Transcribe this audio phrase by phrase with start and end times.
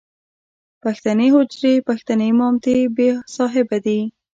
[0.83, 3.99] پښتنې حجرې، پښتنې مامتې بې صاحبه دي.